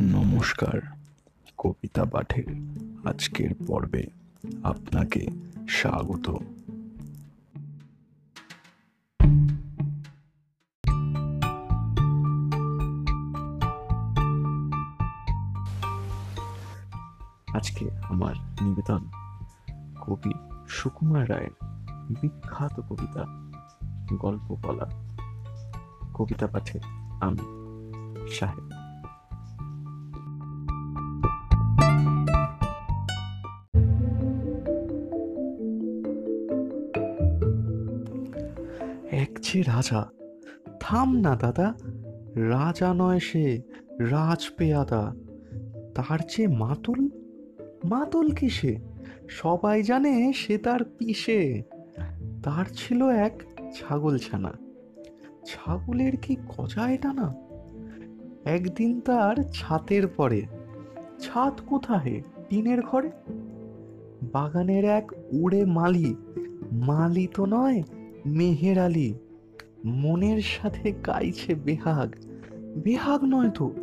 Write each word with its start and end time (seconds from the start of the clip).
নমস্কার, 0.00 0.80
কবিতা 1.58 2.04
পাঠের 2.04 2.44
আজকের 3.04 3.50
পর্বে 3.66 4.06
আপনাকে 4.62 5.26
স্বাগত। 5.68 6.34
আজকে 17.54 17.90
আমার 18.02 18.34
নিবেদন 18.62 19.10
কবি 20.00 20.32
সুকুমার 20.68 21.30
রায়ের 21.30 21.50
বিখ্যাত 22.20 22.80
কবিতা 22.80 23.24
গল্প 24.12 24.56
বলা 24.62 24.90
কবিতা 26.14 26.46
পাঠে 26.46 26.80
আমি 27.20 27.66
সাহেব 28.30 28.65
এক 39.10 39.38
যে 39.42 39.62
রাজা, 39.62 40.10
থাম 40.80 41.16
না 41.16 41.36
দাদা, 41.36 41.74
রাজা 42.34 42.94
নয় 42.94 43.18
সে 43.18 43.62
রাজ 43.98 44.50
পেয়াদা 44.56 45.14
তার 45.94 46.18
যে 46.36 46.46
মাতুল 46.46 47.08
মাতুল 47.90 48.30
কিসে 48.30 48.76
সবাই 49.28 49.82
জানে 49.82 50.32
সে 50.32 50.58
তার 50.58 50.84
পিসে। 50.84 51.62
তার 52.44 52.64
ছিল 52.72 53.08
এক 53.08 53.42
ছাগল 53.74 54.18
ছানা 54.18 54.52
ছাগলের 55.46 56.16
কি 56.16 56.36
গজায় 56.36 56.96
টানা? 56.96 57.34
একদিন 58.44 59.00
তার 59.00 59.36
ছাতের 59.52 60.08
পরে। 60.08 60.42
ছাদ 61.20 61.60
কোথায়? 61.66 62.22
টিনের 62.48 62.82
ঘরে? 62.82 63.10
বাগানের 64.32 64.84
এক 64.84 65.12
উড়ে 65.32 65.64
মালি। 65.64 66.16
মালি 66.72 67.26
তো 67.34 67.46
নয় 67.46 67.82
মেহের 68.26 68.78
আলী 68.78 69.14
মনের 69.84 70.42
সাথে 70.42 70.92
গাইছে 70.92 71.54
বেহাগ। 71.54 72.14
বেহাগ 72.82 73.24
নয় 73.24 73.50
তো, 73.50 73.74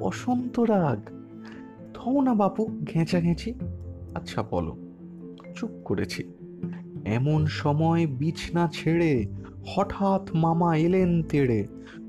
বসন্ত 0.00 0.60
রাগ। 0.60 1.10
থও 1.94 2.20
না 2.20 2.34
বাপু, 2.34 2.66
ঘেঁচা 2.84 3.20
ঘেঁচি। 3.20 3.54
আচ্ছা 4.14 4.42
বলো, 4.42 4.76
চুপ 5.54 5.70
করেছি। 5.84 6.24
এমন 7.04 7.46
সময় 7.46 8.06
বিছনা 8.06 8.68
ছেড়ে 8.72 9.26
হঠাৎ 9.66 10.30
মামা 10.34 10.76
এলেন 10.76 11.22
তেড়ে। 11.22 11.66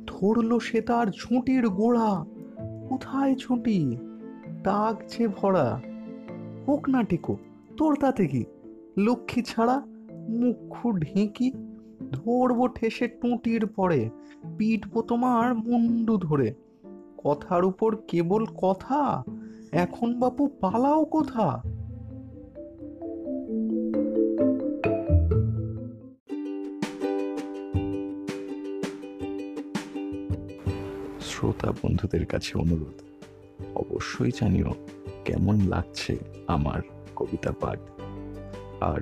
ধরলো 0.08 0.60
সে 0.60 0.82
তার 0.82 1.08
ঝুঁটির 1.08 1.68
গোড়া। 1.68 2.26
কোথায় 2.90 3.36
ঝুঁটি? 3.36 3.98
দাগ 4.64 5.28
ভরা। 5.36 5.82
হোক 6.68 6.90
না 6.90 7.04
টিকো, 7.04 7.38
তোর 7.78 7.96
তাতে 7.96 8.28
কি? 8.28 8.44
লক্ষ্মী 8.98 9.44
ছাড়া 9.44 9.82
মুখু 10.40 10.88
ঢেঁকি 10.92 11.52
ধরবো 12.12 12.68
ঠেসে 12.68 13.08
টুঁটির 13.08 13.68
পরে, 13.68 14.10
পিটবো 14.58 15.02
তোমার 15.02 15.56
মুন্ডু 15.56 16.18
ধরে। 16.18 16.54
কথার 17.18 17.66
উপর 17.66 17.96
কেবল 18.08 18.46
কথা? 18.46 19.24
এখন 19.72 20.10
বাপু 20.20 20.44
পালাও 20.62 21.06
কোথা? 21.06 21.48
শ্রোতা 31.22 31.70
বন্ধুদের 31.72 32.26
কাছে 32.26 32.52
অনুরোধ, 32.60 32.98
অবশ্যই 33.76 34.32
জানিও 34.42 34.72
কেমন 35.26 35.56
লাগছে 35.68 36.14
আমার 36.48 36.80
কবিতা 37.16 37.52
পাঠ। 37.62 37.80
আর 38.82 39.02